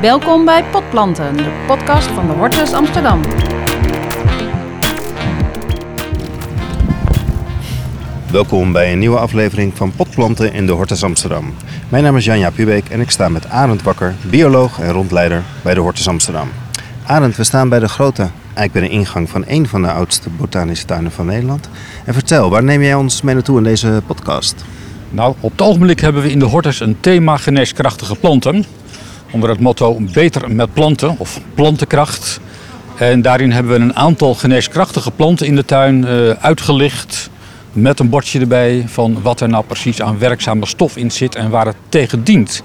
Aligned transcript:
Welkom 0.00 0.44
bij 0.44 0.64
Potplanten, 0.64 1.36
de 1.36 1.64
podcast 1.66 2.06
van 2.06 2.26
de 2.26 2.32
Hortus 2.32 2.72
Amsterdam. 2.72 3.20
Welkom 8.30 8.72
bij 8.72 8.92
een 8.92 8.98
nieuwe 8.98 9.18
aflevering 9.18 9.76
van 9.76 9.92
Potplanten 9.92 10.52
in 10.52 10.66
de 10.66 10.72
Hortus 10.72 11.02
Amsterdam. 11.02 11.54
Mijn 11.88 12.02
naam 12.02 12.16
is 12.16 12.24
Janja 12.24 12.50
Pubeek 12.50 12.88
en 12.88 13.00
ik 13.00 13.10
sta 13.10 13.28
met 13.28 13.48
Arend 13.48 13.82
Wakker, 13.82 14.14
bioloog 14.30 14.80
en 14.80 14.92
rondleider 14.92 15.42
bij 15.62 15.74
de 15.74 15.80
Hortus 15.80 16.08
Amsterdam. 16.08 16.48
Arend, 17.06 17.36
we 17.36 17.44
staan 17.44 17.68
bij 17.68 17.78
de 17.78 17.88
grote, 17.88 18.30
eigenlijk 18.54 18.72
bij 18.72 18.82
de 18.82 18.88
ingang 18.88 19.30
van 19.30 19.44
een 19.46 19.68
van 19.68 19.82
de 19.82 19.92
oudste 19.92 20.30
botanische 20.30 20.86
tuinen 20.86 21.10
van 21.10 21.26
Nederland. 21.26 21.68
En 22.04 22.14
vertel, 22.14 22.50
waar 22.50 22.64
neem 22.64 22.82
jij 22.82 22.94
ons 22.94 23.22
mee 23.22 23.34
naartoe 23.34 23.58
in 23.58 23.64
deze 23.64 24.02
podcast? 24.06 24.64
Nou, 25.10 25.34
op 25.40 25.50
het 25.50 25.62
ogenblik 25.62 26.00
hebben 26.00 26.22
we 26.22 26.30
in 26.30 26.38
de 26.38 26.44
Hortus 26.44 26.80
een 26.80 27.00
thema 27.00 27.36
geneeskrachtige 27.36 28.14
planten. 28.14 28.64
Onder 29.30 29.50
het 29.50 29.60
motto 29.60 30.00
Beter 30.12 30.54
met 30.54 30.72
planten 30.72 31.14
of 31.18 31.40
plantenkracht. 31.54 32.40
En 32.96 33.22
daarin 33.22 33.52
hebben 33.52 33.72
we 33.72 33.78
een 33.78 33.96
aantal 33.96 34.34
geneeskrachtige 34.34 35.10
planten 35.10 35.46
in 35.46 35.54
de 35.54 35.64
tuin 35.64 36.04
uh, 36.04 36.30
uitgelicht. 36.30 37.30
Met 37.72 38.00
een 38.00 38.08
bordje 38.08 38.40
erbij 38.40 38.84
van 38.86 39.22
wat 39.22 39.40
er 39.40 39.48
nou 39.48 39.64
precies 39.64 40.02
aan 40.02 40.18
werkzame 40.18 40.66
stof 40.66 40.96
in 40.96 41.10
zit 41.10 41.34
en 41.34 41.50
waar 41.50 41.66
het 41.66 41.76
tegen 41.88 42.24
dient. 42.24 42.62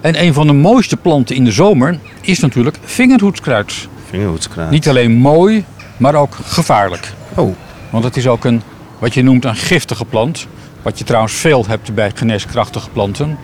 En 0.00 0.22
een 0.22 0.34
van 0.34 0.46
de 0.46 0.52
mooiste 0.52 0.96
planten 0.96 1.36
in 1.36 1.44
de 1.44 1.52
zomer 1.52 1.98
is 2.20 2.38
natuurlijk 2.38 2.78
vingerhoedskruid. 2.84 3.88
Vingerhoedskruid. 4.08 4.70
Niet 4.70 4.88
alleen 4.88 5.12
mooi, 5.12 5.64
maar 5.96 6.14
ook 6.14 6.36
gevaarlijk. 6.44 7.12
Oh. 7.34 7.54
Want 7.90 8.04
het 8.04 8.16
is 8.16 8.26
ook 8.26 8.44
een, 8.44 8.62
wat 8.98 9.14
je 9.14 9.22
noemt 9.22 9.44
een 9.44 9.56
giftige 9.56 10.04
plant. 10.04 10.46
Wat 10.82 10.98
je 10.98 11.04
trouwens 11.04 11.32
veel 11.32 11.64
hebt 11.68 11.94
bij 11.94 12.10
geneeskrachtige 12.14 12.90
planten. 12.90 13.38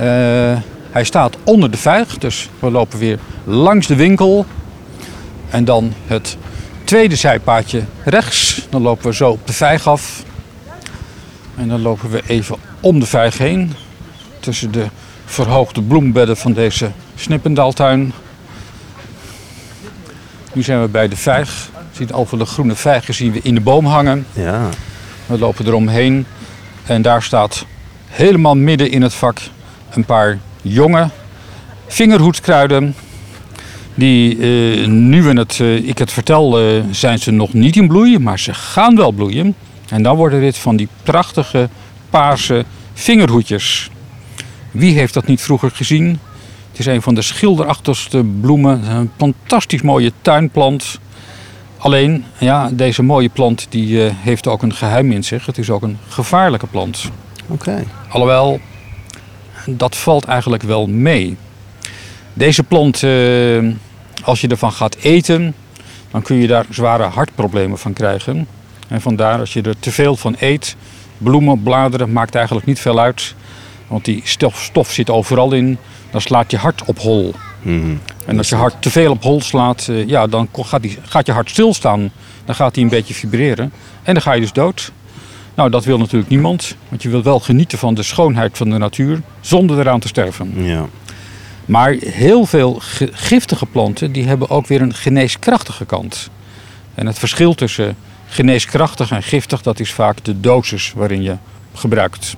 Uh, 0.00 0.56
hij 0.96 1.04
staat 1.04 1.36
onder 1.44 1.70
de 1.70 1.76
vijg, 1.76 2.18
dus 2.18 2.48
we 2.58 2.70
lopen 2.70 2.98
weer 2.98 3.18
langs 3.44 3.86
de 3.86 3.94
winkel. 3.96 4.46
En 5.50 5.64
dan 5.64 5.92
het 6.06 6.36
tweede 6.84 7.16
zijpaadje 7.16 7.82
rechts. 8.04 8.66
Dan 8.70 8.82
lopen 8.82 9.06
we 9.06 9.14
zo 9.14 9.30
op 9.30 9.46
de 9.46 9.52
vijg 9.52 9.88
af. 9.88 10.22
En 11.56 11.68
dan 11.68 11.82
lopen 11.82 12.10
we 12.10 12.22
even 12.26 12.56
om 12.80 13.00
de 13.00 13.06
vijg 13.06 13.38
heen. 13.38 13.72
Tussen 14.40 14.72
de 14.72 14.86
verhoogde 15.24 15.82
bloembedden 15.82 16.36
van 16.36 16.52
deze 16.52 16.90
Snippendaaltuin. 17.14 18.12
Nu 20.52 20.62
zijn 20.62 20.80
we 20.80 20.88
bij 20.88 21.08
de 21.08 21.16
vijg. 21.16 21.70
Ziet 21.92 22.12
over 22.12 22.38
de 22.38 22.46
groene 22.46 22.74
vijgen 22.74 23.14
zien 23.14 23.32
we 23.32 23.40
in 23.42 23.54
de 23.54 23.60
boom 23.60 23.86
hangen. 23.86 24.26
Ja. 24.32 24.68
We 25.26 25.38
lopen 25.38 25.66
eromheen. 25.66 26.26
En 26.86 27.02
daar 27.02 27.22
staat 27.22 27.64
helemaal 28.06 28.56
midden 28.56 28.90
in 28.90 29.02
het 29.02 29.14
vak 29.14 29.40
een 29.90 30.04
paar 30.04 30.38
jonge 30.68 31.10
vingerhoedskruiden. 31.86 32.94
Die 33.94 34.36
uh, 34.36 34.86
nu 34.86 35.22
we 35.22 35.38
het, 35.38 35.58
uh, 35.58 35.88
ik 35.88 35.98
het 35.98 36.12
vertel, 36.12 36.62
uh, 36.62 36.82
zijn 36.90 37.18
ze 37.18 37.30
nog 37.30 37.52
niet 37.52 37.76
in 37.76 37.88
bloei, 37.88 38.18
maar 38.18 38.38
ze 38.38 38.54
gaan 38.54 38.96
wel 38.96 39.10
bloeien. 39.10 39.54
En 39.88 40.02
dan 40.02 40.16
worden 40.16 40.40
dit 40.40 40.56
van 40.56 40.76
die 40.76 40.88
prachtige 41.02 41.68
paarse 42.10 42.64
vingerhoedjes. 42.94 43.90
Wie 44.70 44.98
heeft 44.98 45.14
dat 45.14 45.26
niet 45.26 45.40
vroeger 45.40 45.70
gezien? 45.70 46.18
Het 46.70 46.78
is 46.78 46.86
een 46.86 47.02
van 47.02 47.14
de 47.14 47.22
schilderachtigste 47.22 48.24
bloemen. 48.40 48.90
Een 48.90 49.10
fantastisch 49.16 49.82
mooie 49.82 50.12
tuinplant. 50.22 50.98
Alleen, 51.76 52.24
ja, 52.38 52.70
deze 52.72 53.02
mooie 53.02 53.28
plant 53.28 53.66
die, 53.68 54.00
heeft 54.00 54.46
ook 54.46 54.62
een 54.62 54.74
geheim 54.74 55.12
in 55.12 55.24
zich. 55.24 55.46
Het 55.46 55.58
is 55.58 55.70
ook 55.70 55.82
een 55.82 55.98
gevaarlijke 56.08 56.66
plant. 56.66 57.10
Oké. 57.48 57.52
Okay. 57.52 57.86
Alhoewel, 58.08 58.60
dat 59.66 59.96
valt 59.96 60.24
eigenlijk 60.24 60.62
wel 60.62 60.86
mee. 60.86 61.36
Deze 62.32 62.62
plant, 62.62 63.02
eh, 63.02 63.64
als 64.24 64.40
je 64.40 64.48
ervan 64.48 64.72
gaat 64.72 64.96
eten, 64.96 65.54
dan 66.10 66.22
kun 66.22 66.36
je 66.36 66.46
daar 66.46 66.66
zware 66.70 67.02
hartproblemen 67.02 67.78
van 67.78 67.92
krijgen. 67.92 68.48
En 68.88 69.00
vandaar 69.00 69.38
als 69.38 69.52
je 69.52 69.62
er 69.62 69.78
te 69.78 69.92
veel 69.92 70.16
van 70.16 70.36
eet, 70.38 70.76
bloemen, 71.18 71.62
bladeren, 71.62 72.12
maakt 72.12 72.34
eigenlijk 72.34 72.66
niet 72.66 72.80
veel 72.80 73.00
uit. 73.00 73.34
Want 73.86 74.04
die 74.04 74.20
stof, 74.24 74.62
stof 74.62 74.90
zit 74.90 75.10
overal 75.10 75.52
in, 75.52 75.78
dan 76.10 76.20
slaat 76.20 76.50
je 76.50 76.56
hart 76.56 76.84
op 76.84 76.98
hol. 76.98 77.34
-hmm. 77.62 78.00
En 78.26 78.38
als 78.38 78.48
je 78.48 78.54
hart 78.54 78.82
te 78.82 78.90
veel 78.90 79.10
op 79.10 79.22
hol 79.22 79.40
slaat, 79.40 79.86
uh, 79.90 80.08
ja, 80.08 80.26
dan 80.26 80.48
gaat, 80.52 80.82
die, 80.82 80.98
gaat 81.02 81.26
je 81.26 81.32
hart 81.32 81.50
stilstaan. 81.50 82.10
Dan 82.44 82.54
gaat 82.54 82.74
hij 82.74 82.84
een 82.84 82.90
beetje 82.90 83.14
vibreren 83.14 83.72
en 84.02 84.14
dan 84.14 84.22
ga 84.22 84.32
je 84.32 84.40
dus 84.40 84.52
dood. 84.52 84.92
Nou, 85.56 85.70
dat 85.70 85.84
wil 85.84 85.98
natuurlijk 85.98 86.30
niemand, 86.30 86.76
want 86.88 87.02
je 87.02 87.08
wilt 87.08 87.24
wel 87.24 87.40
genieten 87.40 87.78
van 87.78 87.94
de 87.94 88.02
schoonheid 88.02 88.56
van 88.56 88.70
de 88.70 88.78
natuur 88.78 89.20
zonder 89.40 89.78
eraan 89.78 90.00
te 90.00 90.08
sterven. 90.08 90.64
Ja. 90.64 90.86
Maar 91.64 91.90
heel 92.00 92.46
veel 92.46 92.78
giftige 93.12 93.66
planten 93.66 94.12
die 94.12 94.24
hebben 94.24 94.50
ook 94.50 94.66
weer 94.66 94.80
een 94.80 94.94
geneeskrachtige 94.94 95.84
kant. 95.84 96.30
En 96.94 97.06
het 97.06 97.18
verschil 97.18 97.54
tussen 97.54 97.96
geneeskrachtig 98.26 99.10
en 99.10 99.22
giftig, 99.22 99.62
dat 99.62 99.80
is 99.80 99.92
vaak 99.92 100.24
de 100.24 100.40
dosis 100.40 100.92
waarin 100.96 101.22
je 101.22 101.36
gebruikt. 101.74 102.34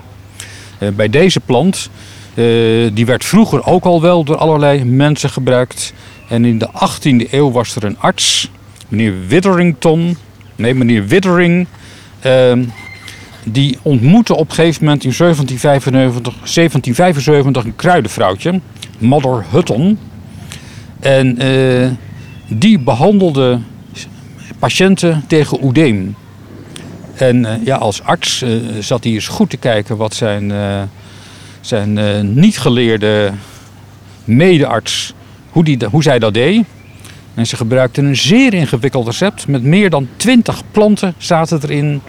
Uh, 0.78 0.88
bij 0.88 1.08
deze 1.08 1.40
plant, 1.40 1.90
uh, 2.34 2.90
die 2.92 3.06
werd 3.06 3.24
vroeger 3.24 3.66
ook 3.66 3.84
al 3.84 4.00
wel 4.00 4.24
door 4.24 4.36
allerlei 4.36 4.84
mensen 4.84 5.30
gebruikt. 5.30 5.92
En 6.28 6.44
in 6.44 6.58
de 6.58 6.68
18e 6.68 7.30
eeuw 7.30 7.50
was 7.50 7.76
er 7.76 7.84
een 7.84 7.98
arts, 7.98 8.50
meneer 8.88 9.14
Witherington, 9.26 10.16
nee 10.56 10.74
meneer 10.74 11.06
Withering, 11.06 11.66
uh, 12.26 12.52
die 13.52 13.78
ontmoette 13.82 14.34
op 14.34 14.48
een 14.48 14.54
gegeven 14.54 14.84
moment 14.84 15.04
in 15.04 15.12
1775, 15.16 16.32
1775 16.32 17.64
een 17.64 17.76
kruidenvrouwtje, 17.76 18.60
Mother 18.98 19.44
Hutton. 19.50 19.98
En 21.00 21.42
uh, 21.42 21.88
die 22.48 22.78
behandelde 22.78 23.58
patiënten 24.58 25.24
tegen 25.26 25.64
oedeem. 25.64 26.14
En 27.14 27.36
uh, 27.36 27.52
ja, 27.64 27.76
als 27.76 28.02
arts 28.02 28.42
uh, 28.42 28.50
zat 28.80 29.04
hij 29.04 29.12
eens 29.12 29.28
goed 29.28 29.50
te 29.50 29.56
kijken 29.56 29.96
wat 29.96 30.14
zijn, 30.14 30.52
zijn 31.60 31.98
niet 32.34 32.58
geleerde 32.58 33.32
medearts, 34.24 35.14
hoe, 35.50 35.64
die, 35.64 35.78
hoe 35.90 36.02
zij 36.02 36.18
dat 36.18 36.34
deed. 36.34 36.64
En 37.34 37.46
ze 37.46 37.56
gebruikten 37.56 38.04
een 38.04 38.16
zeer 38.16 38.54
ingewikkeld 38.54 39.06
recept 39.06 39.46
met 39.46 39.62
meer 39.62 39.90
dan 39.90 40.08
20 40.16 40.62
planten 40.70 41.14
zaten 41.18 41.60
erin. 41.62 42.00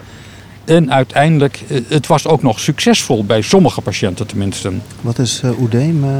En 0.70 0.92
uiteindelijk, 0.92 1.64
het 1.88 2.08
was 2.08 2.28
ook 2.28 2.42
nog 2.42 2.60
succesvol 2.60 3.24
bij 3.26 3.42
sommige 3.42 3.82
patiënten 3.82 4.28
tenminste. 4.28 4.72
Wat 5.02 5.20
is 5.20 5.42
uh, 5.46 5.62
oedeem, 5.62 6.04
uh, 6.04 6.12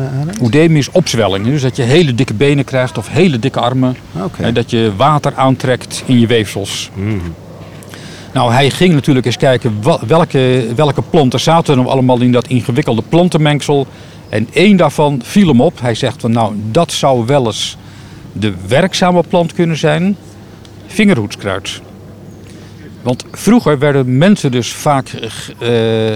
Oedeem 0.42 0.76
is 0.76 0.92
opzwelling. 0.92 1.46
Dus 1.46 1.62
dat 1.62 1.76
je 1.76 1.82
hele 1.82 2.16
dikke 2.16 2.34
benen 2.34 2.64
krijgt 2.64 2.98
of 2.98 3.10
hele 3.10 3.40
dikke 3.40 3.60
armen. 3.60 3.96
Okay. 4.14 4.46
En 4.46 4.54
dat 4.54 4.70
je 4.70 4.92
water 4.98 5.36
aantrekt 5.36 6.04
in 6.06 6.20
je 6.20 6.28
weefsels. 6.28 6.90
Mm. 6.94 7.22
Nou, 8.34 8.52
hij 8.52 8.70
ging 8.70 8.94
natuurlijk 8.94 9.26
eens 9.26 9.38
kijken 9.38 9.78
welke, 10.08 10.66
welke 10.76 11.02
planten 11.02 11.40
zaten 11.40 11.80
er 11.80 11.90
allemaal 11.90 12.22
in 12.22 12.32
dat 12.32 12.48
ingewikkelde 12.48 13.04
plantenmengsel. 13.10 13.88
En 14.30 14.48
één 14.54 14.78
daarvan 14.78 15.22
viel 15.24 15.48
hem 15.48 15.62
op. 15.62 15.82
Hij 15.82 15.96
zegt 15.96 16.22
van 16.22 16.32
nou, 16.32 16.54
dat 16.72 16.92
zou 16.92 17.26
wel 17.26 17.46
eens 17.46 17.78
de 18.32 18.54
werkzame 18.68 19.24
plant 19.28 19.54
kunnen 19.54 19.78
zijn. 19.78 20.18
Vingerhoedskruid. 20.88 21.82
Want 23.02 23.26
vroeger 23.32 23.80
werden 23.80 24.18
mensen 24.18 24.52
dus 24.52 24.74
vaak 24.74 25.12
uh, 25.14 25.70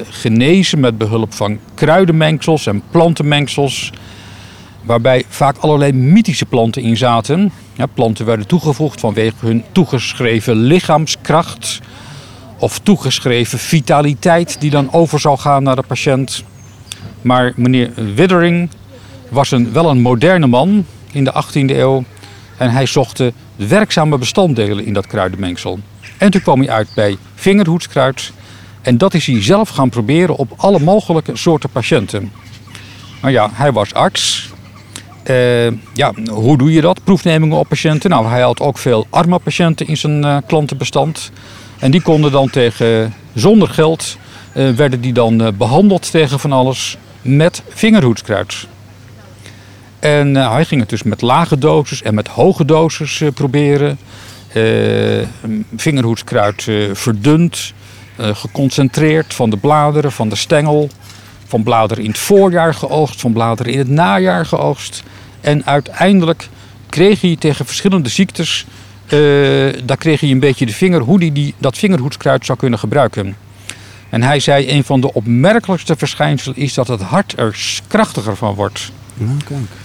genezen 0.09 0.79
met 0.79 0.97
behulp 0.97 1.33
van 1.33 1.59
kruidenmengsels 1.73 2.67
en 2.67 2.83
plantenmengsels. 2.91 3.91
Waarbij 4.83 5.25
vaak 5.27 5.57
allerlei 5.57 5.91
mythische 5.91 6.45
planten 6.45 6.81
in 6.81 6.97
zaten. 6.97 7.51
Ja, 7.73 7.85
planten 7.85 8.25
werden 8.25 8.47
toegevoegd 8.47 8.99
vanwege 8.99 9.45
hun 9.45 9.63
toegeschreven 9.71 10.55
lichaamskracht. 10.55 11.79
Of 12.57 12.79
toegeschreven 12.79 13.59
vitaliteit 13.59 14.55
die 14.59 14.69
dan 14.69 14.93
over 14.93 15.19
zou 15.19 15.37
gaan 15.37 15.63
naar 15.63 15.75
de 15.75 15.83
patiënt. 15.87 16.43
Maar 17.21 17.53
meneer 17.55 17.91
Withering 18.15 18.69
was 19.29 19.51
een, 19.51 19.73
wel 19.73 19.89
een 19.89 20.01
moderne 20.01 20.47
man 20.47 20.85
in 21.11 21.23
de 21.23 21.33
18e 21.43 21.75
eeuw. 21.75 22.03
En 22.57 22.69
hij 22.69 22.85
zocht 22.85 23.17
de 23.17 23.33
werkzame 23.55 24.17
bestanddelen 24.17 24.85
in 24.85 24.93
dat 24.93 25.07
kruidenmengsel. 25.07 25.79
En 26.17 26.31
toen 26.31 26.41
kwam 26.41 26.59
hij 26.59 26.69
uit 26.69 26.87
bij 26.95 27.17
vingerhoedskruid. 27.35 28.31
En 28.81 28.97
dat 28.97 29.13
is 29.13 29.25
hij 29.25 29.43
zelf 29.43 29.69
gaan 29.69 29.89
proberen 29.89 30.35
op 30.35 30.53
alle 30.55 30.79
mogelijke 30.79 31.37
soorten 31.37 31.69
patiënten. 31.69 32.31
Maar 33.21 33.31
ja, 33.31 33.49
hij 33.53 33.71
was 33.71 33.93
arts. 33.93 34.51
Uh, 35.29 35.67
ja, 35.93 36.13
hoe 36.31 36.57
doe 36.57 36.71
je 36.71 36.81
dat? 36.81 37.03
Proefnemingen 37.03 37.57
op 37.57 37.67
patiënten. 37.67 38.09
Nou, 38.09 38.27
hij 38.27 38.41
had 38.41 38.59
ook 38.59 38.77
veel 38.77 39.07
arme 39.09 39.39
patiënten 39.39 39.87
in 39.87 39.97
zijn 39.97 40.25
uh, 40.25 40.37
klantenbestand. 40.47 41.31
En 41.79 41.91
die 41.91 42.01
konden 42.01 42.31
dan 42.31 42.49
tegen, 42.49 43.13
zonder 43.33 43.67
geld, 43.67 44.17
uh, 44.53 44.69
werden 44.69 45.01
die 45.01 45.13
dan 45.13 45.53
behandeld 45.57 46.11
tegen 46.11 46.39
van 46.39 46.51
alles 46.51 46.97
met 47.21 47.63
vingerhoedskruid. 47.69 48.67
En 50.03 50.35
hij 50.35 50.65
ging 50.65 50.81
het 50.81 50.89
dus 50.89 51.03
met 51.03 51.21
lage 51.21 51.57
doses 51.57 52.01
en 52.01 52.13
met 52.13 52.27
hoge 52.27 52.65
doses 52.65 53.23
proberen. 53.33 53.97
Uh, 54.53 55.27
vingerhoedskruid 55.75 56.67
verdund, 56.93 57.73
geconcentreerd 58.17 59.33
van 59.33 59.49
de 59.49 59.57
bladeren, 59.57 60.11
van 60.11 60.29
de 60.29 60.35
stengel. 60.35 60.89
Van 61.45 61.63
bladeren 61.63 62.03
in 62.03 62.09
het 62.09 62.19
voorjaar 62.19 62.73
geoogst, 62.73 63.21
van 63.21 63.33
bladeren 63.33 63.71
in 63.71 63.77
het 63.77 63.87
najaar 63.87 64.45
geoogst. 64.45 65.03
En 65.41 65.65
uiteindelijk 65.65 66.49
kreeg 66.89 67.21
hij 67.21 67.35
tegen 67.39 67.65
verschillende 67.65 68.09
ziektes, 68.09 68.65
eh, 69.05 69.19
daar 69.83 69.97
kreeg 69.97 70.19
hij 70.19 70.31
een 70.31 70.39
beetje 70.39 70.65
de 70.65 70.73
vinger 70.73 71.01
hoe 71.01 71.17
hij 71.17 71.31
die, 71.31 71.53
dat 71.57 71.77
vingerhoedskruid 71.77 72.45
zou 72.45 72.57
kunnen 72.57 72.79
gebruiken. 72.79 73.35
En 74.09 74.23
hij 74.23 74.39
zei, 74.39 74.69
een 74.69 74.83
van 74.83 75.01
de 75.01 75.13
opmerkelijkste 75.13 75.95
verschijnselen 75.95 76.57
is 76.57 76.73
dat 76.73 76.87
het 76.87 77.01
hart 77.01 77.33
er 77.37 77.79
krachtiger 77.87 78.35
van 78.35 78.53
wordt. 78.53 78.91
Nou, 79.13 79.37
kijk. 79.45 79.82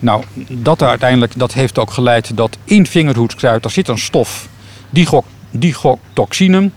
Nou, 0.00 0.24
dat 0.48 0.82
uiteindelijk 0.82 1.32
dat 1.36 1.52
heeft 1.52 1.78
ook 1.78 1.90
geleid 1.90 2.36
dat 2.36 2.58
in 2.64 2.86
vingerhoedskruid, 2.86 3.62
daar 3.62 3.72
zit 3.72 3.88
een 3.88 3.98
stof, 3.98 4.48
digo- 4.90 5.24
digotoxine. 5.50 6.70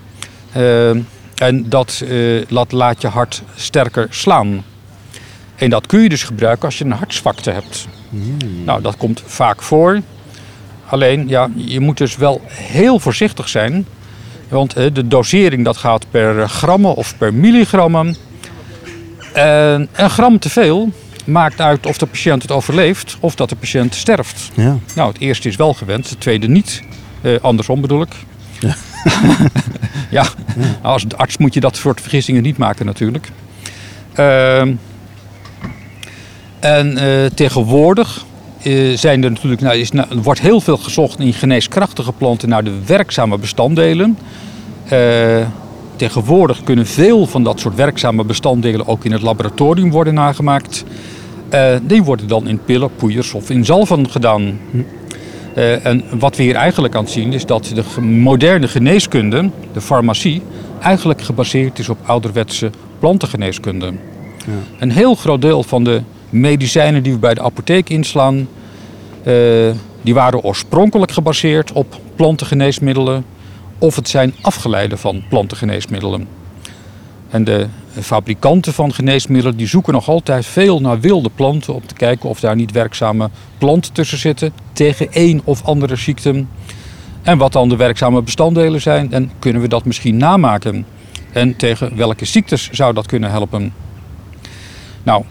Eh, 0.51 0.89
en 1.35 1.65
dat 1.69 2.03
eh, 2.09 2.41
laat, 2.47 2.71
laat 2.71 3.01
je 3.01 3.07
hart 3.07 3.43
sterker 3.55 4.07
slaan. 4.09 4.63
En 5.55 5.69
dat 5.69 5.85
kun 5.85 6.01
je 6.01 6.09
dus 6.09 6.23
gebruiken 6.23 6.65
als 6.65 6.77
je 6.77 6.85
een 6.85 6.91
hartzwakte 6.91 7.51
hebt. 7.51 7.87
Nou, 8.65 8.81
dat 8.81 8.97
komt 8.97 9.23
vaak 9.25 9.61
voor. 9.61 10.01
Alleen, 10.85 11.27
ja, 11.27 11.49
je 11.55 11.79
moet 11.79 11.97
dus 11.97 12.15
wel 12.15 12.41
heel 12.47 12.99
voorzichtig 12.99 13.49
zijn. 13.49 13.85
Want 14.47 14.73
eh, 14.73 14.85
de 14.93 15.07
dosering 15.07 15.65
dat 15.65 15.77
gaat 15.77 16.05
per 16.11 16.49
grammen 16.49 16.95
of 16.95 17.17
per 17.17 17.33
milligrammen. 17.33 18.15
En 19.33 19.89
een 19.93 20.09
gram 20.09 20.39
te 20.39 20.49
veel 20.49 20.91
maakt 21.23 21.61
uit 21.61 21.85
of 21.85 21.97
de 21.97 22.05
patiënt 22.05 22.41
het 22.41 22.51
overleeft 22.51 23.17
of 23.19 23.35
dat 23.35 23.49
de 23.49 23.55
patiënt 23.55 23.95
sterft. 23.95 24.51
Ja. 24.53 24.77
Nou, 24.95 25.11
het 25.11 25.21
eerste 25.21 25.47
is 25.47 25.55
wel 25.55 25.73
gewend, 25.73 26.09
het 26.09 26.19
tweede 26.19 26.47
niet. 26.47 26.83
Eh, 27.21 27.35
andersom 27.41 27.81
bedoel 27.81 28.01
ik. 28.01 28.13
Ja. 28.59 28.75
Ja, 30.09 30.27
Nou, 30.55 30.71
als 30.81 31.05
arts 31.15 31.37
moet 31.37 31.53
je 31.53 31.59
dat 31.59 31.75
soort 31.75 32.01
vergissingen 32.01 32.43
niet 32.43 32.57
maken 32.57 32.85
natuurlijk. 32.85 33.29
Ehm, 34.13 34.73
en 36.59 36.97
eh, 36.97 37.25
tegenwoordig 37.25 38.25
eh, 38.61 38.97
zijn 38.97 39.23
er 39.23 39.31
natuurlijk, 39.31 39.61
nou, 39.61 39.77
is, 39.77 39.91
nou, 39.91 40.07
wordt 40.21 40.39
heel 40.39 40.61
veel 40.61 40.77
gezocht 40.77 41.19
in 41.19 41.33
geneeskrachtige 41.33 42.11
planten 42.11 42.49
naar 42.49 42.63
de 42.63 42.85
werkzame 42.85 43.37
bestanddelen. 43.37 44.17
Tegenwoordig 45.95 46.63
kunnen 46.63 46.85
veel 46.85 47.25
van 47.25 47.43
dat 47.43 47.59
soort 47.59 47.75
werkzame 47.75 48.23
bestanddelen 48.23 48.87
ook 48.87 49.05
in 49.05 49.11
het 49.11 49.21
laboratorium 49.21 49.91
worden 49.91 50.13
nagemaakt. 50.13 50.83
Eh, 51.49 51.75
die 51.81 52.03
worden 52.03 52.27
dan 52.27 52.47
in 52.47 52.59
pillen, 52.65 52.95
poeiers 52.95 53.33
of 53.33 53.49
in 53.49 53.65
zalven 53.65 54.09
gedaan. 54.09 54.59
Eh, 55.55 55.85
en 55.85 56.03
wat 56.19 56.35
we 56.35 56.43
hier 56.43 56.55
eigenlijk 56.55 56.95
aan 56.95 57.03
het 57.03 57.11
zien 57.11 57.33
is 57.33 57.45
dat 57.45 57.71
de 57.75 58.01
moderne 58.01 58.67
geneeskunde, 58.67 59.49
de 59.73 59.81
farmacie, 59.81 60.41
eigenlijk 60.81 61.21
gebaseerd 61.21 61.79
is 61.79 61.89
op 61.89 61.97
ouderwetse 62.05 62.69
plantengeneeskunde. 62.99 63.93
Een 64.79 64.91
heel 64.91 65.15
groot 65.15 65.41
deel 65.41 65.63
van 65.63 65.83
de 65.83 66.01
medicijnen 66.29 67.03
die 67.03 67.13
we 67.13 67.19
bij 67.19 67.33
de 67.33 67.41
apotheek 67.41 67.89
inslaan, 67.89 68.47
eh, 69.23 69.33
die 70.01 70.13
waren 70.13 70.43
oorspronkelijk 70.43 71.11
gebaseerd 71.11 71.71
op 71.71 71.99
plantengeneesmiddelen 72.15 73.25
of 73.83 73.95
het 73.95 74.09
zijn 74.09 74.33
afgeleiden 74.41 74.97
van 74.97 75.23
plantengeneesmiddelen. 75.29 76.27
En 77.29 77.43
de 77.43 77.67
fabrikanten 78.01 78.73
van 78.73 78.93
geneesmiddelen 78.93 79.57
die 79.57 79.67
zoeken 79.67 79.93
nog 79.93 80.09
altijd 80.09 80.45
veel 80.45 80.81
naar 80.81 80.99
wilde 80.99 81.29
planten 81.35 81.73
om 81.73 81.85
te 81.85 81.93
kijken 81.93 82.29
of 82.29 82.39
daar 82.39 82.55
niet 82.55 82.71
werkzame 82.71 83.29
planten 83.57 83.93
tussen 83.93 84.17
zitten 84.17 84.53
tegen 84.73 85.11
één 85.11 85.41
of 85.43 85.63
andere 85.63 85.95
ziekte. 85.95 86.45
En 87.21 87.37
wat 87.37 87.51
dan 87.51 87.69
de 87.69 87.75
werkzame 87.75 88.21
bestanddelen 88.21 88.81
zijn 88.81 89.13
en 89.13 89.31
kunnen 89.39 89.61
we 89.61 89.67
dat 89.67 89.85
misschien 89.85 90.17
namaken? 90.17 90.85
En 91.31 91.55
tegen 91.55 91.95
welke 91.95 92.25
ziektes 92.25 92.69
zou 92.71 92.93
dat 92.93 93.05
kunnen 93.05 93.31
helpen? 93.31 93.73
Nou, 95.03 95.23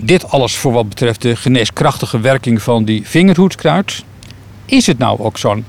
dit 0.00 0.30
alles 0.30 0.56
voor 0.56 0.72
wat 0.72 0.88
betreft 0.88 1.22
de 1.22 1.36
geneeskrachtige 1.36 2.20
werking 2.20 2.62
van 2.62 2.84
die 2.84 3.06
vingerhoedskruid. 3.06 4.04
Is 4.64 4.86
het 4.86 4.98
nou 4.98 5.20
ook 5.20 5.38
zo'n 5.38 5.64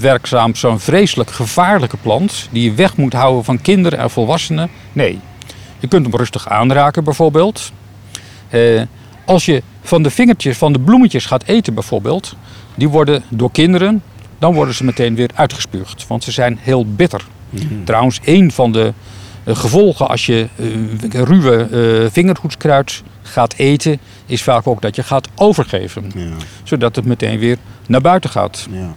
werkzaam, 0.00 0.54
zo'n 0.54 0.80
vreselijk 0.80 1.30
gevaarlijke 1.30 1.96
plant 1.96 2.48
die 2.50 2.64
je 2.64 2.74
weg 2.74 2.96
moet 2.96 3.12
houden 3.12 3.44
van 3.44 3.60
kinderen 3.60 3.98
en 3.98 4.10
volwassenen? 4.10 4.70
Nee. 4.92 5.18
Je 5.78 5.88
kunt 5.88 6.06
hem 6.06 6.16
rustig 6.16 6.48
aanraken 6.48 7.04
bijvoorbeeld. 7.04 7.72
Eh, 8.48 8.82
als 9.24 9.44
je 9.44 9.62
van 9.82 10.02
de 10.02 10.10
vingertjes, 10.10 10.56
van 10.56 10.72
de 10.72 10.80
bloemetjes 10.80 11.26
gaat 11.26 11.44
eten 11.44 11.74
bijvoorbeeld, 11.74 12.36
die 12.74 12.88
worden 12.88 13.22
door 13.28 13.50
kinderen, 13.50 14.02
dan 14.38 14.54
worden 14.54 14.74
ze 14.74 14.84
meteen 14.84 15.14
weer 15.14 15.30
uitgespuugd, 15.34 16.06
want 16.06 16.24
ze 16.24 16.30
zijn 16.30 16.58
heel 16.60 16.86
bitter. 16.86 17.24
Trouwens, 17.84 18.20
een 18.24 18.52
van 18.52 18.72
de 18.72 18.92
eh, 19.44 19.56
gevolgen 19.56 20.08
als 20.08 20.26
je 20.26 20.48
eh, 20.56 21.20
ruwe 21.22 22.08
vingerhoedskruid 22.12 23.02
gaat 23.22 23.54
eten, 23.54 23.98
is 24.26 24.42
vaak 24.42 24.66
ook 24.66 24.82
dat 24.82 24.96
je 24.96 25.02
gaat 25.02 25.28
overgeven. 25.34 26.10
Ja. 26.14 26.30
Zodat 26.62 26.96
het 26.96 27.04
meteen 27.04 27.38
weer 27.38 27.56
naar 27.86 28.00
buiten 28.00 28.30
gaat. 28.30 28.66
Ja. 28.70 28.94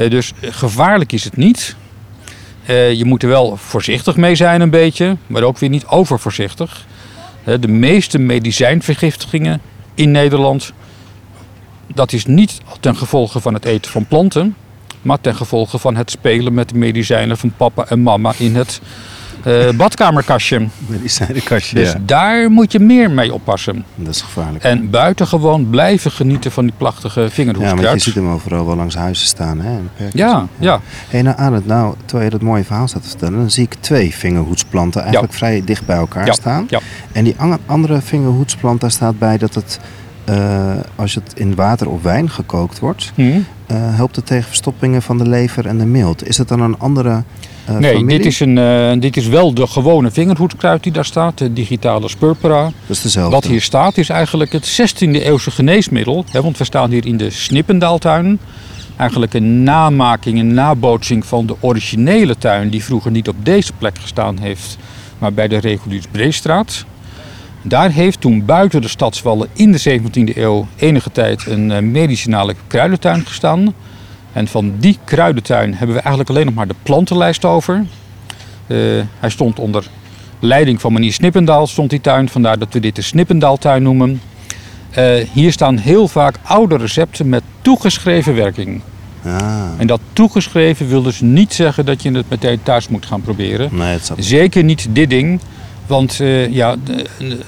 Eh, 0.00 0.10
dus 0.10 0.32
gevaarlijk 0.40 1.12
is 1.12 1.24
het 1.24 1.36
niet. 1.36 1.76
Eh, 2.66 2.92
je 2.92 3.04
moet 3.04 3.22
er 3.22 3.28
wel 3.28 3.56
voorzichtig 3.56 4.16
mee 4.16 4.34
zijn 4.34 4.60
een 4.60 4.70
beetje, 4.70 5.16
maar 5.26 5.42
ook 5.42 5.58
weer 5.58 5.68
niet 5.68 5.86
overvoorzichtig. 5.86 6.86
Eh, 7.44 7.54
de 7.60 7.68
meeste 7.68 8.18
medicijnvergiftigingen 8.18 9.60
in 9.94 10.10
Nederland, 10.10 10.72
dat 11.94 12.12
is 12.12 12.26
niet 12.26 12.60
ten 12.80 12.96
gevolge 12.96 13.40
van 13.40 13.54
het 13.54 13.64
eten 13.64 13.90
van 13.90 14.06
planten, 14.06 14.56
maar 15.02 15.20
ten 15.20 15.34
gevolge 15.34 15.78
van 15.78 15.96
het 15.96 16.10
spelen 16.10 16.54
met 16.54 16.68
de 16.68 16.78
medicijnen 16.78 17.38
van 17.38 17.52
papa 17.56 17.84
en 17.88 18.02
mama 18.02 18.32
in 18.38 18.56
het 18.56 18.80
eh, 19.44 19.70
badkamerkastje. 19.76 20.66
Medicijnenkastje, 20.86 21.74
Dus 21.76 21.92
ja. 21.92 21.98
daar 22.06 22.50
moet 22.50 22.72
je 22.72 22.78
meer 22.78 23.10
mee 23.10 23.34
oppassen. 23.34 23.84
Dat 23.94 24.14
is 24.14 24.20
gevaarlijk. 24.22 24.64
En 24.64 24.90
buitengewoon 24.90 25.70
blijven 25.70 26.10
genieten 26.10 26.50
van 26.52 26.64
die 26.64 26.74
prachtige 26.76 27.20
ja, 27.20 27.26
want 27.26 27.36
je 27.36 27.42
vingerhoedskruid. 27.44 28.02
ziet 28.02 28.14
hem 28.14 28.28
overal 28.28 28.66
wel 28.66 28.76
langs 28.76 28.94
huizen 28.94 29.26
staan, 29.26 29.60
hè? 29.60 29.78
Ja, 30.12 30.46
ja. 30.58 30.80
Hé, 31.08 31.22
nou 31.22 31.36
Arend, 31.38 31.66
nou, 31.66 31.94
terwijl 32.04 32.24
je 32.24 32.36
dat 32.38 32.40
mooie 32.46 32.64
verhaal 32.64 32.88
staat 32.88 33.02
te 33.02 33.08
vertellen, 33.08 33.38
dan 33.38 33.50
zie 33.50 33.64
ik 33.64 33.74
twee 33.80 34.14
vingerhoedsplanten 34.14 35.02
eigenlijk 35.02 35.32
vrij 35.32 35.62
dicht 35.64 35.86
bij 35.86 35.96
elkaar 35.96 36.26
Ja, 36.26 36.32
staan. 36.32 36.66
ja. 36.68 36.80
En 37.12 37.24
die 37.24 37.34
an- 37.38 37.58
andere 37.66 38.00
vingerhoedsplant, 38.00 38.80
daar 38.80 38.90
staat 38.90 39.18
bij 39.18 39.38
dat 39.38 39.54
het, 39.54 39.80
eh, 40.24 40.70
als 40.96 41.14
het 41.14 41.32
in 41.34 41.54
water 41.54 41.88
of 41.88 42.02
wijn 42.02 42.30
gekookt 42.30 42.78
wordt, 42.78 43.12
Hm. 43.14 43.22
eh, 43.66 43.76
helpt 43.78 44.16
het 44.16 44.26
tegen 44.26 44.48
verstoppingen 44.48 45.02
van 45.02 45.18
de 45.18 45.28
lever 45.28 45.66
en 45.66 45.78
de 45.78 45.86
milt. 45.86 46.28
Is 46.28 46.36
dat 46.36 46.48
dan 46.48 46.60
een 46.60 46.78
andere 46.78 47.22
Nee, 47.78 47.94
familie? 47.94 48.16
dit 48.16 48.26
is, 48.26 48.40
een, 48.40 48.58
eh, 48.58 49.00
dit 49.00 49.16
is 49.16 49.26
wel 49.26 49.54
de 49.54 49.66
gewone 49.66 50.10
vingerhoedskruid 50.10 50.82
die 50.82 50.92
daar 50.92 51.04
staat, 51.04 51.38
de 51.38 51.52
digitale 51.52 52.08
spurpera. 52.08 52.62
Dat 52.62 52.96
is 52.96 53.02
dezelfde. 53.02 53.34
Wat 53.34 53.44
hier 53.44 53.60
staat 53.60 53.98
is 53.98 54.08
eigenlijk 54.08 54.52
het 54.52 54.66
16e 54.66 55.24
eeuwse 55.24 55.50
geneesmiddel. 55.50 56.24
Hè, 56.30 56.42
want 56.42 56.58
we 56.58 56.64
staan 56.64 56.90
hier 56.90 57.06
in 57.06 57.16
de 57.16 57.30
Snippendaaltuin. 57.30 58.40
Eigenlijk 58.96 59.34
een 59.34 59.62
namaking, 59.62 60.38
een 60.38 60.54
nabootsing 60.54 61.26
van 61.26 61.46
de 61.46 61.54
originele 61.60 62.38
tuin 62.38 62.70
die 62.70 62.84
vroeger 62.84 63.10
niet 63.10 63.28
op 63.28 63.36
deze 63.42 63.72
plek 63.78 63.98
gestaan 63.98 64.38
heeft, 64.38 64.76
maar 65.18 65.32
bij 65.32 65.48
de 65.48 65.56
Reguliers 65.56 66.06
Breestraat. 66.10 66.84
Daar 67.62 67.90
heeft 67.90 68.20
toen 68.20 68.44
buiten 68.44 68.80
de 68.80 68.88
stadswallen 68.88 69.48
in 69.52 69.72
de 69.72 70.00
17e 70.00 70.36
eeuw 70.36 70.66
enige 70.76 71.12
tijd 71.12 71.46
een 71.46 71.70
eh, 71.70 71.82
medicinale 71.82 72.54
kruidentuin 72.66 73.26
gestaan. 73.26 73.74
En 74.32 74.48
van 74.48 74.74
die 74.78 74.98
kruidentuin 75.04 75.74
hebben 75.74 75.96
we 75.96 76.02
eigenlijk 76.02 76.30
alleen 76.30 76.44
nog 76.46 76.54
maar 76.54 76.68
de 76.68 76.74
plantenlijst 76.82 77.44
over. 77.44 77.84
Eh, 78.66 78.76
hij 79.18 79.30
stond 79.30 79.58
onder 79.58 79.86
leiding 80.38 80.80
van 80.80 80.92
meneer 80.92 81.12
Snippendaal, 81.12 81.66
stond 81.66 81.90
die 81.90 82.00
tuin. 82.00 82.28
Vandaar 82.28 82.58
dat 82.58 82.72
we 82.72 82.80
dit 82.80 82.96
de 82.96 83.02
Snippendaaltuin 83.02 83.82
noemen. 83.82 84.20
Eh, 84.90 85.14
hier 85.32 85.52
staan 85.52 85.76
heel 85.76 86.08
vaak 86.08 86.34
oude 86.42 86.76
recepten 86.76 87.28
met 87.28 87.42
toegeschreven 87.62 88.34
werking. 88.34 88.80
Ah, 89.24 89.62
En 89.76 89.86
dat 89.86 90.00
toegeschreven 90.12 90.88
wil 90.88 91.02
dus 91.02 91.20
niet 91.20 91.54
zeggen 91.54 91.84
dat 91.86 92.02
je 92.02 92.10
het 92.10 92.28
meteen 92.28 92.62
thuis 92.62 92.88
moet 92.88 93.06
gaan 93.06 93.20
proberen. 93.20 93.68
nee, 93.72 93.88
het. 93.92 94.10
Zeker 94.16 94.64
niet 94.64 94.86
dit 94.90 95.10
ding. 95.10 95.40
Want 95.86 96.20
eh, 96.20 96.52
ja, 96.52 96.76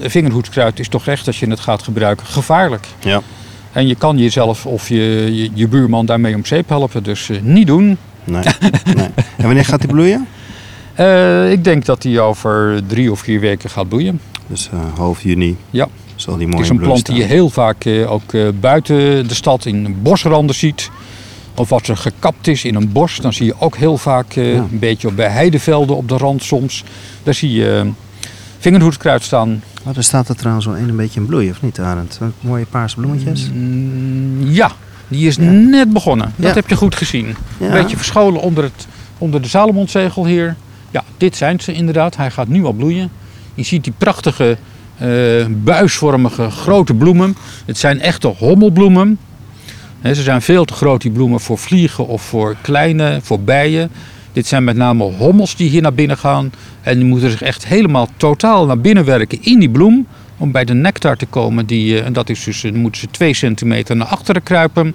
vingerhoedskruid 0.00 0.78
is 0.78 0.88
toch 0.88 1.06
echt, 1.06 1.26
als 1.26 1.40
je 1.40 1.50
het 1.50 1.60
gaat 1.60 1.82
gebruiken, 1.82 2.26
gevaarlijk. 2.26 2.86
Ja. 3.00 3.20
En 3.72 3.86
je 3.86 3.94
kan 3.94 4.18
jezelf 4.18 4.66
of 4.66 4.88
je, 4.88 5.28
je, 5.34 5.50
je 5.54 5.68
buurman 5.68 6.06
daarmee 6.06 6.34
om 6.34 6.44
zeep 6.44 6.68
helpen. 6.68 7.02
Dus 7.02 7.28
eh, 7.30 7.40
niet 7.42 7.66
doen. 7.66 7.96
Nee, 8.24 8.42
nee. 8.94 9.08
En 9.36 9.44
wanneer 9.44 9.64
gaat 9.64 9.80
die 9.80 9.90
bloeien? 9.90 10.26
Eh, 10.94 11.50
ik 11.50 11.64
denk 11.64 11.84
dat 11.84 12.02
die 12.02 12.20
over 12.20 12.80
drie 12.86 13.10
of 13.10 13.20
vier 13.20 13.40
weken 13.40 13.70
gaat 13.70 13.88
bloeien. 13.88 14.20
Dus 14.46 14.68
eh, 14.72 14.78
half 14.96 15.22
juni 15.22 15.56
Ja. 15.70 15.88
zal 16.14 16.36
die 16.36 16.46
mooi 16.46 16.56
Het 16.62 16.64
is 16.72 16.78
een 16.78 16.84
plant 16.84 17.06
die 17.06 17.16
je 17.16 17.22
heel 17.22 17.50
vaak 17.50 17.86
ook 18.06 18.32
buiten 18.60 19.28
de 19.28 19.34
stad 19.34 19.64
in 19.66 19.96
bosranden 20.02 20.54
ziet. 20.56 20.90
Of 21.56 21.72
als 21.72 21.88
er 21.88 21.96
gekapt 21.96 22.46
is 22.46 22.64
in 22.64 22.74
een 22.74 22.92
bos, 22.92 23.16
dan 23.16 23.32
zie 23.32 23.46
je 23.46 23.54
ook 23.58 23.76
heel 23.76 23.98
vaak 23.98 24.32
Ja. 24.32 24.42
een 24.42 24.78
beetje 24.78 25.08
op- 25.08 25.16
bij 25.16 25.28
heidevelden 25.28 25.96
op 25.96 26.08
de 26.08 26.16
rand 26.16 26.42
soms. 26.44 26.84
Daar 27.22 27.34
zie 27.34 27.52
je 27.52 27.90
vingerhoedskruid 28.58 29.22
staan. 29.22 29.62
Oh, 29.84 29.94
daar 29.94 30.02
staat 30.04 30.28
er 30.28 30.36
trouwens 30.36 30.66
wel 30.66 30.76
een, 30.76 30.88
een 30.88 30.96
beetje 30.96 31.20
in 31.20 31.26
bloei, 31.26 31.50
of 31.50 31.62
niet, 31.62 31.80
Arend? 31.80 32.20
Mooie 32.40 32.66
paarse 32.66 32.96
bloemetjes. 32.96 33.50
Mm, 33.52 34.42
ja, 34.50 34.70
die 35.08 35.26
is 35.26 35.36
net 35.38 35.92
begonnen. 35.92 36.32
Dat 36.36 36.48
Ja. 36.48 36.54
heb 36.54 36.68
je 36.68 36.76
goed 36.76 36.94
gezien. 36.94 37.26
Ja. 37.58 37.66
Een 37.66 37.72
beetje 37.72 37.96
verscholen 37.96 38.40
onder, 38.40 38.64
het, 38.64 38.86
onder 39.18 39.42
de 39.42 39.48
Salomonzegel 39.48 40.26
hier. 40.26 40.56
Ja, 40.90 41.04
dit 41.16 41.36
zijn 41.36 41.60
ze 41.60 41.72
inderdaad. 41.72 42.16
Hij 42.16 42.30
gaat 42.30 42.48
nu 42.48 42.64
al 42.64 42.72
bloeien. 42.72 43.10
Je 43.54 43.62
ziet 43.62 43.84
die 43.84 43.92
prachtige 43.98 44.56
eh, 44.98 45.08
buisvormige 45.48 46.50
grote 46.50 46.94
bloemen. 46.94 47.36
Het 47.64 47.78
zijn 47.78 48.00
echte 48.00 48.28
hommelbloemen. 48.28 49.18
Ze 50.02 50.22
zijn 50.22 50.42
veel 50.42 50.64
te 50.64 50.72
groot, 50.72 51.00
die 51.02 51.10
bloemen, 51.10 51.40
voor 51.40 51.58
vliegen 51.58 52.06
of 52.06 52.22
voor 52.22 52.56
kleine, 52.60 53.18
voor 53.22 53.40
bijen. 53.40 53.90
Dit 54.32 54.46
zijn 54.46 54.64
met 54.64 54.76
name 54.76 55.04
hommels 55.04 55.56
die 55.56 55.70
hier 55.70 55.82
naar 55.82 55.94
binnen 55.94 56.18
gaan. 56.18 56.52
En 56.80 56.98
die 56.98 57.04
moeten 57.04 57.30
zich 57.30 57.42
echt 57.42 57.66
helemaal 57.66 58.08
totaal 58.16 58.66
naar 58.66 58.78
binnen 58.78 59.04
werken 59.04 59.42
in 59.42 59.58
die 59.58 59.70
bloem. 59.70 60.06
Om 60.36 60.52
bij 60.52 60.64
de 60.64 60.74
nectar 60.74 61.16
te 61.16 61.26
komen. 61.26 61.66
Die, 61.66 61.98
eh, 61.98 62.06
en 62.06 62.12
dat 62.12 62.28
is 62.28 62.44
dus, 62.44 62.60
dan 62.60 62.76
moeten 62.76 63.00
ze 63.00 63.06
twee 63.10 63.34
centimeter 63.34 63.96
naar 63.96 64.06
achteren 64.06 64.42
kruipen. 64.42 64.94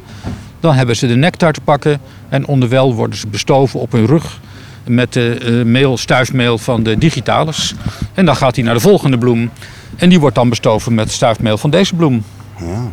Dan 0.60 0.74
hebben 0.74 0.96
ze 0.96 1.08
de 1.08 1.16
nectar 1.16 1.54
te 1.54 1.62
pakken. 1.62 2.00
En 2.30 2.46
onderwijl 2.46 2.96
worden 2.96 3.20
ze 3.20 3.28
bestoven 3.28 3.80
op 3.80 3.92
hun 3.92 4.06
rug. 4.06 4.40
Met 4.88 5.14
de 5.14 5.38
eh, 5.38 5.66
meel, 5.66 5.98
stuifmeel 5.98 6.58
van 6.58 6.84
de 6.84 6.98
digitalis. 6.98 7.76
En 8.14 8.26
dan 8.26 8.36
gaat 8.36 8.56
hij 8.56 8.66
naar 8.66 8.74
de 8.74 8.80
volgende 8.80 9.18
bloem. 9.18 9.50
En 9.96 10.10
die 10.10 10.20
wordt 10.20 10.36
dan 10.36 10.50
bestoven 10.50 10.94
met 10.94 11.12
stuifmeel 11.12 11.58
van 11.58 11.70
deze 11.70 11.96
bloem. 11.96 12.24
Ja. 12.60 12.92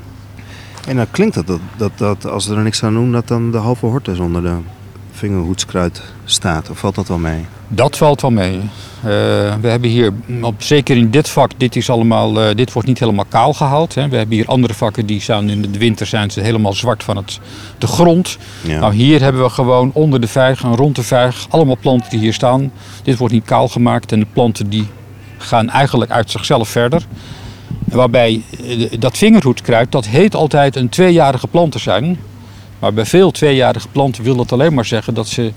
En 0.88 0.96
dan 0.96 1.06
klinkt 1.10 1.34
het 1.34 1.46
dat, 1.46 1.60
dat, 1.76 1.98
dat 1.98 2.26
als 2.26 2.46
we 2.46 2.54
er 2.54 2.62
niks 2.62 2.82
aan 2.82 2.92
doen, 2.92 3.12
dat 3.12 3.28
dan 3.28 3.50
de 3.50 3.58
halve 3.58 3.86
hortus 3.86 4.18
onder 4.18 4.42
de 4.42 4.56
vingerhoedskruid 5.14 6.02
staat. 6.25 6.71
Of 6.71 6.78
valt 6.78 6.94
dat 6.94 7.09
wel 7.09 7.18
mee? 7.18 7.47
Dat 7.68 7.97
valt 7.97 8.21
wel 8.21 8.30
mee. 8.30 8.61
Eh, 9.04 9.11
we 9.61 9.68
hebben 9.68 9.90
hier, 9.90 10.12
op, 10.40 10.62
zeker 10.62 10.97
in 10.97 11.11
dit 11.11 11.28
vak, 11.28 11.50
dit, 11.56 11.76
is 11.76 11.90
allemaal, 11.90 12.40
eh, 12.40 12.54
dit 12.54 12.73
wordt 12.73 12.88
niet 12.88 12.99
helemaal 12.99 13.25
kaal 13.28 13.52
gehaald. 13.52 13.94
Hè. 13.94 14.09
We 14.09 14.16
hebben 14.16 14.37
hier 14.37 14.47
andere 14.47 14.75
vakken 14.75 15.06
die 15.06 15.21
staan 15.21 15.49
in 15.49 15.62
de 15.62 15.78
winter 15.78 16.06
zijn 16.06 16.30
ze 16.30 16.40
helemaal 16.40 16.73
zwart 16.73 17.02
van 17.02 17.16
het, 17.16 17.40
de 17.78 17.87
grond. 17.87 18.38
Ja. 18.61 18.80
Nou, 18.80 18.94
hier 18.94 19.21
hebben 19.21 19.42
we 19.42 19.49
gewoon 19.49 19.90
onder 19.92 20.21
de 20.21 20.26
vijg 20.26 20.62
en 20.62 20.76
rond 20.76 20.97
de 20.97 21.02
vijg 21.02 21.47
allemaal 21.49 21.76
planten 21.80 22.11
die 22.11 22.18
hier 22.18 22.33
staan. 22.33 22.73
Dit 23.02 23.16
wordt 23.18 23.35
niet 23.35 23.44
kaal 23.44 23.68
gemaakt 23.68 24.12
en 24.12 24.21
de 24.21 24.26
planten 24.33 24.68
die 24.68 24.87
gaan 25.38 25.71
eigenlijk 25.71 26.11
uit 26.11 26.30
zichzelf 26.30 26.68
verder. 26.68 27.02
Waarbij 27.85 28.42
eh, 28.66 28.87
dat 28.99 29.18
vingerhoedskruid, 29.18 29.92
dat 29.92 30.06
heet 30.06 30.35
altijd 30.35 30.76
een 30.76 30.88
tweejarige 30.88 31.47
plant 31.47 31.73
te 31.73 31.78
zijn. 31.78 32.18
Maar 32.78 32.94
bij 32.94 33.06
veel 33.06 33.30
tweejarige 33.30 33.88
planten 33.88 34.24
wil 34.24 34.36
dat 34.36 34.52
alleen 34.52 34.74
maar 34.74 34.84
zeggen 34.84 35.14
dat 35.14 35.28
ze 35.28 35.52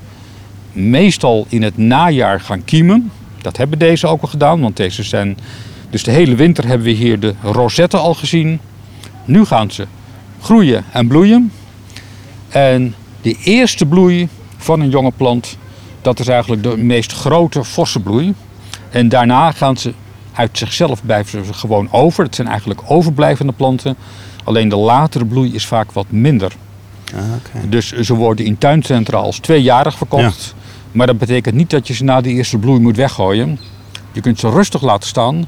meestal 0.71 1.45
in 1.49 1.63
het 1.63 1.77
najaar 1.77 2.39
gaan 2.39 2.65
kiemen. 2.65 3.11
Dat 3.41 3.57
hebben 3.57 3.79
deze 3.79 4.07
ook 4.07 4.21
al 4.21 4.27
gedaan, 4.27 4.61
want 4.61 4.77
deze 4.77 5.03
zijn... 5.03 5.37
Dus 5.89 6.03
de 6.03 6.11
hele 6.11 6.35
winter 6.35 6.67
hebben 6.67 6.87
we 6.87 6.93
hier 6.93 7.19
de 7.19 7.33
rosetten 7.41 7.99
al 7.99 8.13
gezien. 8.13 8.59
Nu 9.25 9.45
gaan 9.45 9.71
ze 9.71 9.87
groeien 10.41 10.83
en 10.91 11.07
bloeien. 11.07 11.51
En 12.49 12.95
de 13.21 13.35
eerste 13.43 13.85
bloei 13.85 14.27
van 14.57 14.79
een 14.79 14.89
jonge 14.89 15.11
plant, 15.17 15.57
dat 16.01 16.19
is 16.19 16.27
eigenlijk 16.27 16.63
de 16.63 16.77
meest 16.77 17.13
grote 17.13 17.63
forse 17.63 17.99
bloei. 17.99 18.33
En 18.89 19.09
daarna 19.09 19.51
gaan 19.51 19.77
ze 19.77 19.93
uit 20.33 20.57
zichzelf 20.57 21.05
blijven 21.05 21.55
gewoon 21.55 21.91
over. 21.91 22.23
Het 22.23 22.35
zijn 22.35 22.47
eigenlijk 22.47 22.81
overblijvende 22.85 23.53
planten. 23.53 23.95
Alleen 24.43 24.69
de 24.69 24.75
latere 24.75 25.25
bloei 25.25 25.53
is 25.53 25.65
vaak 25.65 25.91
wat 25.91 26.05
minder. 26.09 26.51
Ah. 27.15 27.61
Dus 27.69 27.91
ze 27.91 28.13
worden 28.13 28.45
in 28.45 28.57
tuincentra 28.57 29.17
als 29.17 29.39
tweejarig 29.39 29.97
verkocht. 29.97 30.55
Maar 30.91 31.07
dat 31.07 31.17
betekent 31.17 31.55
niet 31.55 31.69
dat 31.69 31.87
je 31.87 31.93
ze 31.93 32.03
na 32.03 32.21
de 32.21 32.29
eerste 32.29 32.57
bloei 32.57 32.79
moet 32.79 32.95
weggooien. 32.95 33.59
Je 34.11 34.21
kunt 34.21 34.39
ze 34.39 34.49
rustig 34.49 34.81
laten 34.81 35.09
staan. 35.09 35.47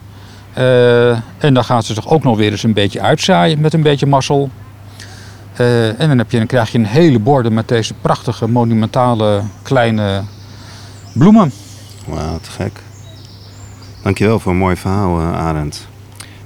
Eh, 0.54 1.12
en 1.38 1.54
dan 1.54 1.64
gaan 1.64 1.84
ze 1.84 1.94
zich 1.94 2.08
ook 2.08 2.24
nog 2.24 2.38
weer 2.38 2.52
eens 2.52 2.64
een 2.64 2.74
beetje 2.74 3.02
uitzaaien 3.02 3.62
met 3.62 3.74
een 3.74 3.82
beetje 3.82 4.06
mazzel. 4.06 4.50
Eh, 5.56 6.00
en 6.00 6.08
dan, 6.08 6.18
heb 6.18 6.32
je, 6.32 6.38
dan 6.38 6.48
krijg 6.48 6.72
je 6.72 6.78
een 6.78 6.86
hele 6.86 7.20
borden 7.20 7.54
met 7.54 7.68
deze 7.68 7.94
prachtige, 7.94 8.48
monumentale, 8.48 9.42
kleine 9.62 10.24
bloemen. 11.14 11.52
Wauw, 12.06 12.40
te 12.40 12.50
gek. 12.50 12.82
Dankjewel 14.04 14.40
voor 14.40 14.52
een 14.52 14.58
mooi 14.58 14.76
verhaal, 14.76 15.20
eh, 15.20 15.34
Arend. 15.34 15.88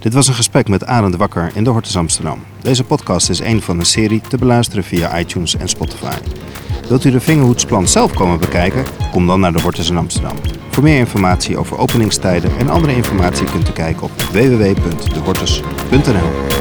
Dit 0.04 0.14
was 0.14 0.28
een 0.28 0.34
gesprek 0.34 0.68
met 0.68 0.86
Arend 0.86 1.16
Wakker 1.16 1.52
in 1.54 1.64
de 1.64 1.70
Hortus 1.70 1.98
Amsterdam. 1.98 2.40
Deze 2.62 2.84
podcast 2.84 3.30
is 3.30 3.40
een 3.40 3.62
van 3.62 3.80
een 3.80 3.86
serie 3.86 4.22
te 4.22 4.38
beluisteren 4.38 4.84
via 4.84 5.20
iTunes 5.20 5.56
en 5.56 5.70
Spotify. 5.70 6.18
Wilt 6.88 7.04
u 7.04 7.12
de 7.12 7.20
vingerhoedsplant 7.20 7.90
zelf 7.90 8.14
komen 8.14 8.40
bekijken? 8.40 8.86
Kom 9.12 9.28
dan 9.28 9.40
naar 9.40 9.54
de 9.54 9.62
Hortus 9.62 9.90
in 9.90 9.98
Amsterdam. 9.98 10.36
Voor 10.70 10.84
meer 10.84 10.98
informatie 10.98 11.58
over 11.58 11.78
openingstijden 11.78 12.58
en 12.58 12.70
andere 12.70 12.96
informatie 12.96 13.46
kunt 13.46 13.70
u 13.70 13.72
kijken 13.72 14.04
op 14.04 14.22
www.dehortus.nl. 14.22 16.53